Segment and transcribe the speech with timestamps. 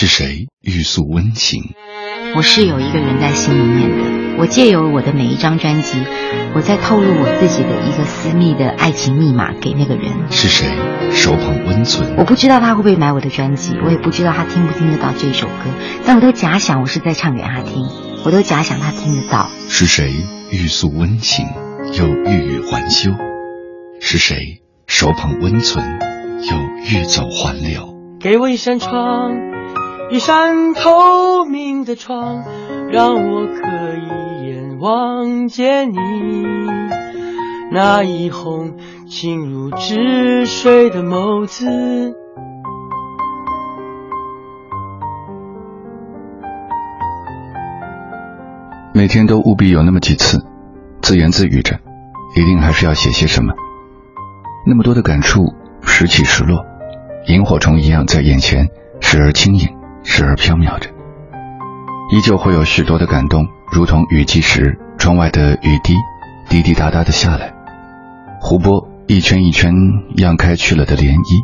[0.00, 1.74] 是谁欲诉温情？
[2.34, 4.38] 我是有一个人在心里面的。
[4.38, 5.98] 我借由我的每一张专辑，
[6.54, 10.10] 我在透露我自己的一个私密的爱情密码给那个人。
[10.30, 10.68] 是谁
[11.12, 12.16] 手捧温存？
[12.16, 15.68] 我不知道他会不会买我的专辑，我也不知道他听不听得到这首歌，
[16.06, 17.86] 但我都假想我是在唱给他听，
[18.24, 19.50] 我都假想他听得到。
[19.68, 20.14] 是谁
[20.50, 21.46] 欲诉温情，
[21.92, 23.10] 又欲语还休？
[24.00, 25.84] 是谁手捧温存，
[26.50, 26.56] 又
[26.88, 27.94] 欲走还留？
[28.18, 29.32] 给我一扇窗，
[30.12, 32.42] 一扇透明的窗，
[32.90, 35.96] 让我可以一眼望见你
[37.70, 38.74] 那一泓
[39.08, 42.14] 清如止水的眸子。
[48.92, 50.44] 每天都务必有那么几次，
[51.00, 51.78] 自言自语着，
[52.34, 53.54] 一定还是要写些什么。
[54.66, 56.64] 那么多的感触，时起时落。
[57.28, 58.66] 萤火虫一样在眼前，
[59.00, 59.68] 时而轻盈，
[60.10, 60.90] 时而飘渺着。
[62.10, 65.94] 依旧会有许多的感动，如同雨季时窗外的雨滴，
[66.48, 67.54] 滴滴答答的下来，
[68.40, 69.72] 湖泊一圈一圈
[70.16, 71.40] 漾开去了的涟漪。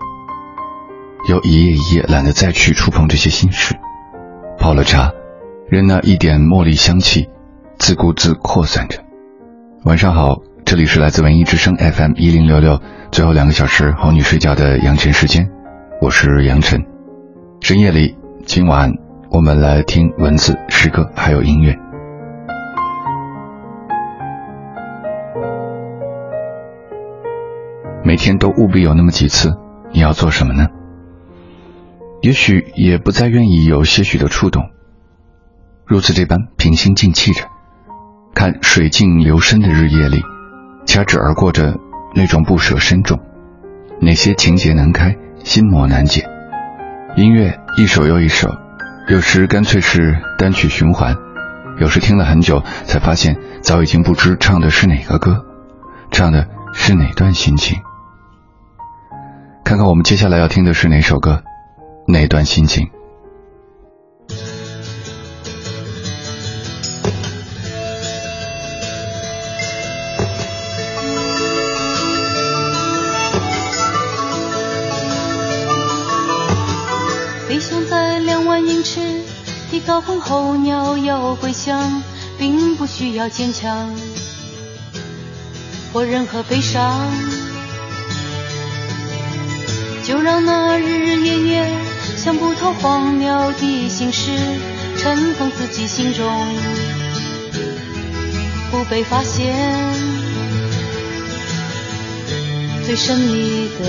[1.28, 3.76] 又一夜一夜懒得再去触碰这些心事，
[4.58, 5.12] 泡了茶，
[5.70, 7.28] 任那一点茉莉香气
[7.78, 8.98] 自顾自扩散着。
[9.84, 12.80] 晚上好，这里是来自文艺之声 FM 一零六六，
[13.12, 15.48] 最后两个小时哄你睡觉的杨晨时间。
[16.02, 16.84] 我是杨晨，
[17.60, 18.16] 深夜里，
[18.46, 18.92] 今晚
[19.28, 21.76] 我们来听文字、诗歌，还有音乐。
[28.04, 29.52] 每天都务必有那么几次，
[29.90, 30.68] 你要做什么呢？
[32.22, 34.70] 也许也不再愿意有些许的触动，
[35.84, 37.42] 如此这般平心静气着，
[38.32, 40.22] 看水静流深的日夜里，
[40.86, 41.76] 掐指而过着
[42.14, 43.18] 那种不舍深重，
[44.00, 45.16] 哪些情节难开。
[45.42, 46.28] 心魔难解，
[47.16, 48.54] 音乐一首又一首，
[49.08, 51.16] 有时干脆是单曲循环，
[51.80, 55.46] 有时听了很久才发现早已经不知唱的是哪个歌，
[56.10, 57.78] 唱的是哪段心情。
[59.64, 61.42] 看看我们接下来要听的是哪首歌，
[62.06, 62.90] 哪段心情。
[79.86, 82.02] 高空候鸟要归乡，
[82.36, 83.94] 并不需要坚强
[85.92, 87.08] 或任何悲伤，
[90.02, 91.70] 就让那日日夜夜
[92.16, 94.32] 想不透荒谬的心事
[94.98, 96.46] 尘封自己心中，
[98.72, 99.54] 不被发现
[102.84, 103.84] 最神秘的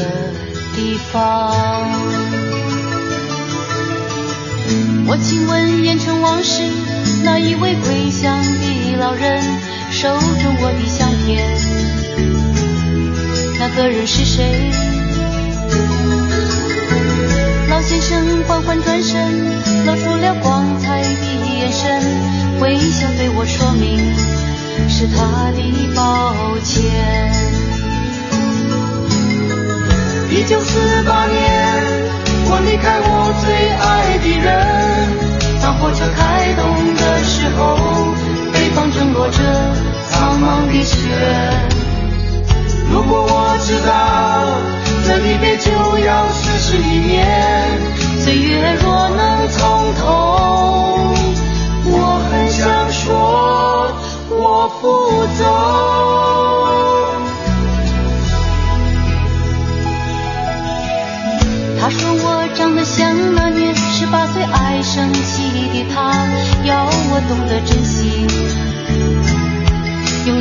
[0.75, 2.36] 地方。
[5.09, 6.61] 我亲吻烟尘往事，
[7.23, 9.41] 那一位归乡的老人，
[9.89, 11.47] 手中我的相片，
[13.57, 14.69] 那个人是谁？
[17.69, 21.07] 老先生缓缓转身，露出了光彩的
[21.55, 22.03] 眼神，
[22.59, 24.13] 微笑对我说明
[24.89, 26.35] 是他的抱
[26.65, 26.83] 歉。
[30.29, 31.96] 一九四八年。
[32.49, 35.16] 我离开我最爱的人，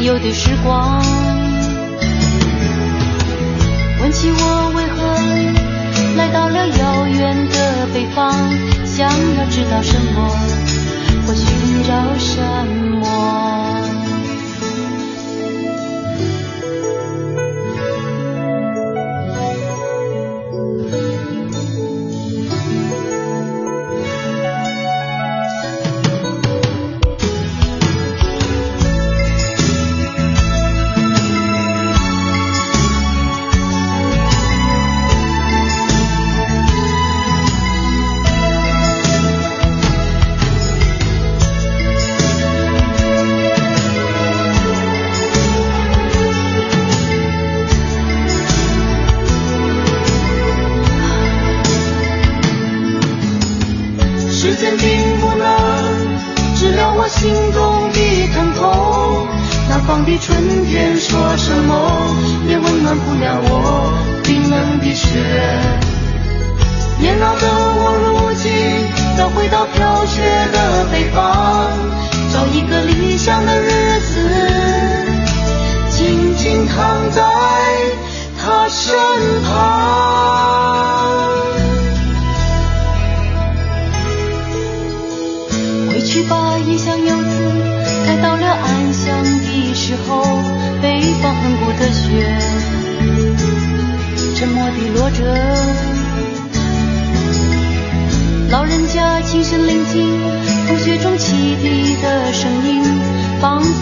[0.07, 1.03] 有的时光。
[4.01, 5.03] 问起我为何
[6.17, 8.33] 来到了遥远的北方，
[8.87, 10.31] 想要知道什么
[11.27, 11.45] 或寻
[11.83, 12.41] 找什
[13.01, 13.66] 么。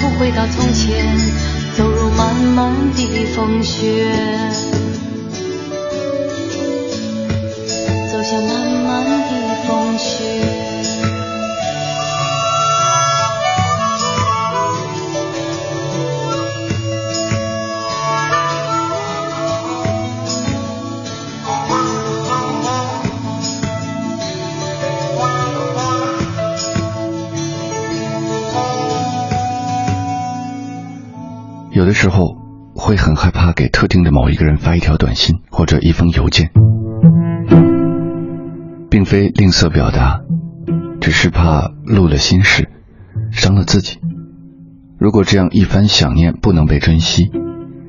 [0.01, 1.17] 不回到从前，
[1.77, 4.07] 走入漫漫的风雪，
[32.05, 32.37] 时候
[32.75, 36.51] 会很害怕给特定的某一个人发一条短信或者一封邮件，
[38.91, 40.21] 并非吝啬表达，
[41.01, 42.69] 只是怕露了心事，
[43.31, 44.01] 伤了自己。
[44.99, 47.31] 如果这样一番想念不能被珍惜，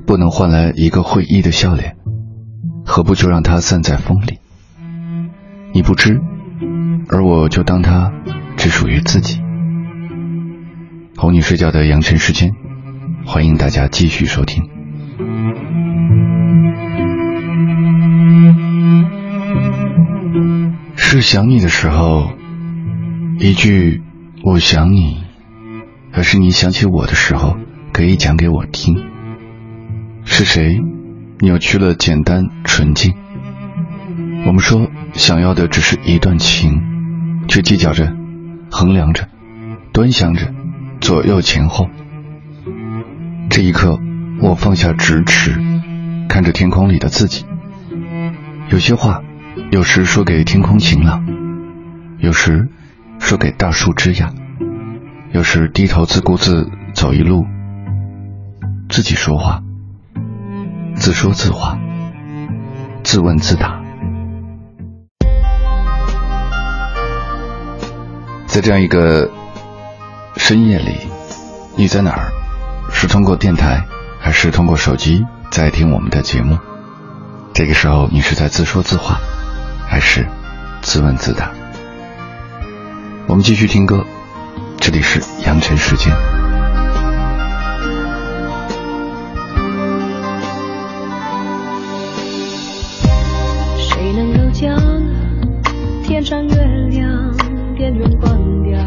[0.07, 1.97] 不能换来一个会意的笑脸，
[2.85, 4.39] 何不就让它散在风里？
[5.73, 6.21] 你不知，
[7.09, 8.13] 而我就当它
[8.55, 9.41] 只属于自己。
[11.17, 12.53] 哄你睡觉的扬尘时间。
[13.25, 14.63] 欢迎大家继续收听。
[20.95, 22.29] 是想你的时候，
[23.39, 24.03] 一句
[24.43, 25.23] “我想你”，
[26.13, 27.57] 还是你想起我的时候，
[27.91, 28.95] 可以讲给我听？
[30.23, 30.79] 是谁
[31.39, 33.13] 扭曲了简单纯净？
[34.45, 36.81] 我们说想要的只是一段情，
[37.47, 38.15] 却计较着、
[38.69, 39.27] 衡量着、
[39.91, 40.53] 端详着
[41.01, 41.89] 左右前后。
[43.49, 43.99] 这一刻，
[44.41, 45.57] 我放下咫尺，
[46.27, 47.45] 看着天空里的自己。
[48.69, 49.21] 有些话，
[49.71, 51.25] 有时说给天空晴朗，
[52.19, 52.67] 有时
[53.19, 54.33] 说给大树枝桠，
[55.31, 57.45] 有时低头自顾自走一路，
[58.89, 59.61] 自己说话，
[60.95, 61.79] 自说自话，
[63.03, 63.81] 自问自答。
[68.47, 69.29] 在这样一个
[70.37, 70.93] 深夜里，
[71.77, 72.31] 你在哪儿？
[73.05, 73.85] 是通过电台，
[74.19, 76.57] 还是通过手机在听我们的节目？
[77.53, 79.19] 这个时候你是在自说自话，
[79.87, 80.25] 还是
[80.81, 81.51] 自问自答？
[83.27, 84.03] 我们继续听歌，
[84.79, 86.11] 这里是阳尘时间。
[93.77, 94.75] 谁能够将
[96.01, 96.55] 天上月
[96.89, 97.37] 亮
[97.77, 98.79] 电源关掉？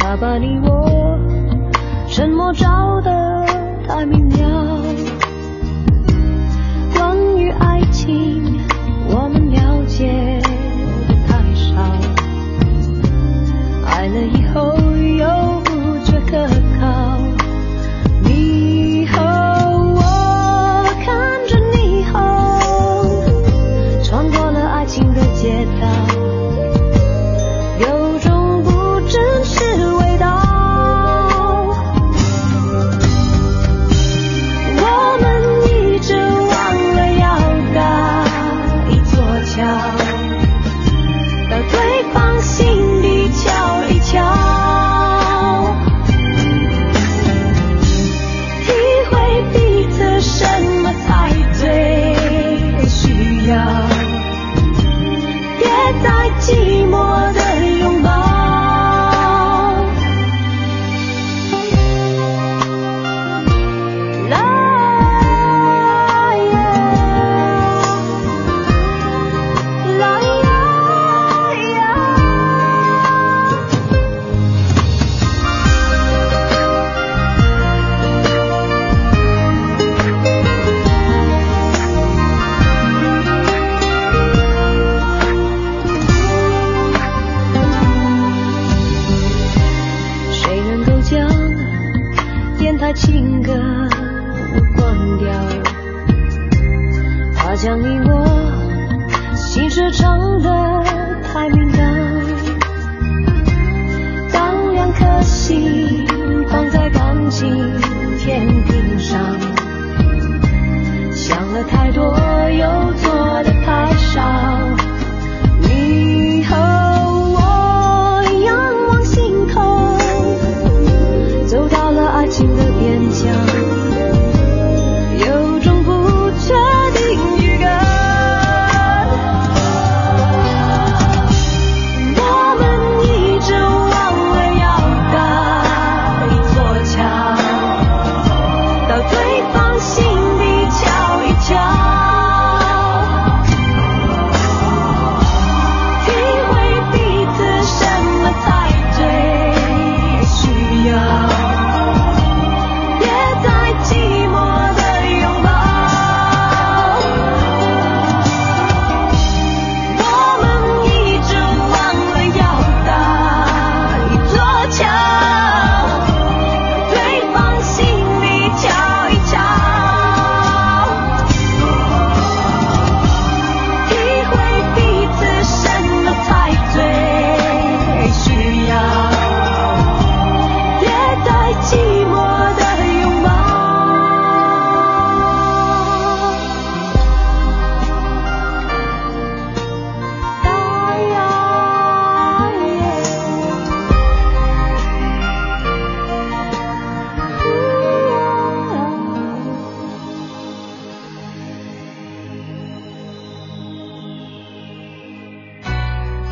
[0.00, 0.97] 他把你我。
[2.18, 3.46] 沉默照得
[3.86, 4.77] 太明了，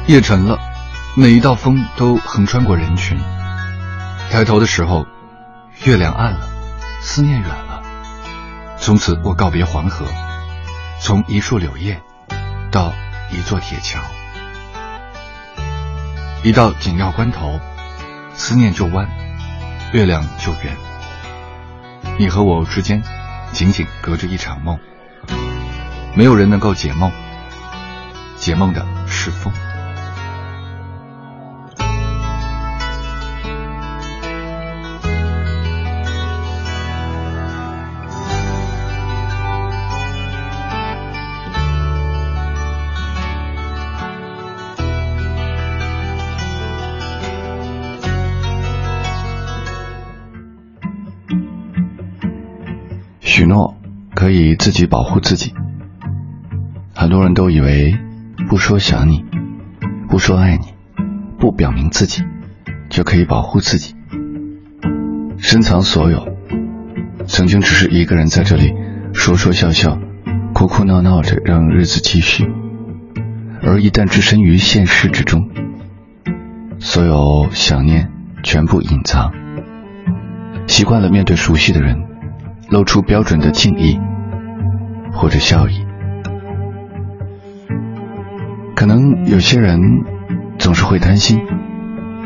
[0.08, 0.56] 夜沉了，
[1.16, 3.18] 每一道风都横穿过人群。
[4.30, 5.04] 抬头的时候，
[5.82, 6.48] 月亮暗了，
[7.00, 7.82] 思念远了。
[8.78, 10.06] 从此我告别黄河，
[11.00, 12.00] 从一树柳叶
[12.70, 12.92] 到
[13.32, 13.98] 一座铁桥。
[16.44, 17.58] 一到紧要关头，
[18.34, 19.08] 思念就弯，
[19.92, 20.76] 月亮就圆。
[22.16, 23.02] 你和我之间，
[23.50, 24.78] 仅仅隔着一场梦。
[26.14, 27.10] 没有人能够解梦，
[28.36, 29.52] 解梦的是风。
[54.26, 55.54] 可以自己保护自己。
[56.92, 57.97] 很多人都以为
[58.49, 59.25] 不说想你，
[60.09, 60.64] 不说爱你，
[61.38, 62.25] 不表明自己，
[62.88, 63.95] 就可以保护自己，
[65.38, 66.26] 深藏所有。
[67.28, 68.75] 曾经只是一个人在这里
[69.14, 69.97] 说说笑笑，
[70.52, 72.50] 哭哭闹闹着让日子继续。
[73.62, 75.49] 而一旦置身于现实之中，
[76.80, 78.11] 所有想念
[78.42, 79.33] 全部隐藏。
[80.66, 82.02] 习惯了面对熟悉的人。
[82.68, 83.97] 露出标准的敬意
[85.12, 85.84] 或者笑意，
[88.75, 89.80] 可能有些人
[90.58, 91.40] 总是会担心，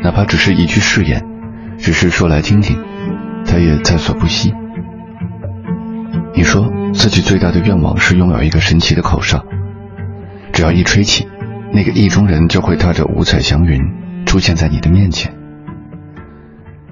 [0.03, 1.25] 哪怕只是一句誓言，
[1.77, 2.77] 只是说来听听，
[3.45, 4.53] 他也在所不惜。
[6.33, 9.45] 你说自己最大的愿望是拥有一个神奇的口哨，
[10.53, 11.27] 只要一吹起，
[11.73, 13.81] 那个意中人就会踏着五彩祥云
[14.25, 15.33] 出现在你的面前。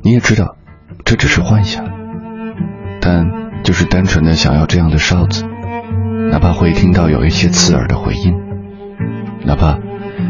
[0.01, 0.55] 你也知道，
[1.03, 1.86] 这只是幻想。
[3.01, 3.25] 但
[3.63, 5.46] 就是单纯的想要这样的哨子，
[6.31, 8.33] 哪怕会听到有一些刺耳的回音，
[9.45, 9.77] 哪怕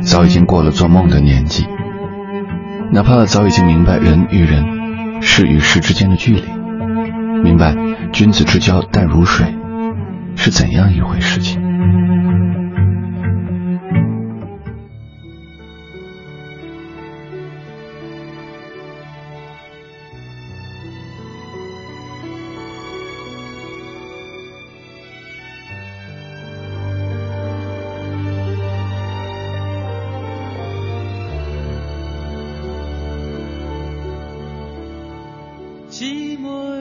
[0.01, 1.65] 早已经过了做梦的年纪，
[2.91, 6.43] 哪怕早已经明白人与人、事与事之间的距离，
[7.43, 7.75] 明白
[8.11, 9.45] 君子之交淡如水
[10.35, 11.61] 是怎样一回事情。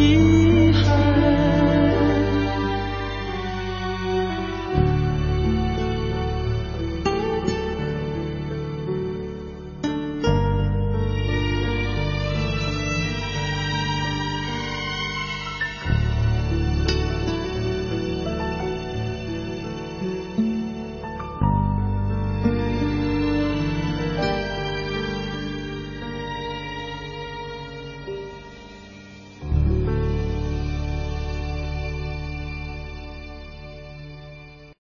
[0.00, 0.39] you.